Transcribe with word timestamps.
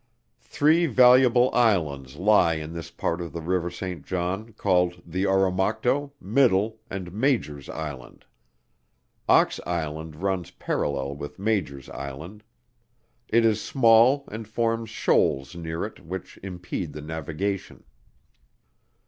Three 0.39 0.87
valuable 0.87 1.53
Islands 1.53 2.15
lie 2.15 2.55
in 2.55 2.73
this 2.73 2.89
part 2.89 3.21
of 3.21 3.33
the 3.33 3.39
river 3.39 3.69
Saint 3.69 4.03
John 4.03 4.51
called 4.53 4.99
the 5.05 5.25
Oromocto, 5.27 6.11
Middle, 6.19 6.79
and 6.89 7.13
Major's 7.13 7.69
Island. 7.69 8.25
Ox 9.29 9.59
Island 9.63 10.15
runs 10.15 10.49
parallel 10.49 11.13
with 11.17 11.37
Major's 11.37 11.87
Island. 11.87 12.41
It 13.29 13.45
is 13.45 13.61
small 13.61 14.27
and 14.31 14.47
forms 14.47 14.89
shoals 14.89 15.55
near 15.55 15.83
it 15.85 15.99
which 15.99 16.39
impede 16.41 16.93
the 16.93 17.01
navigation. 17.01 17.83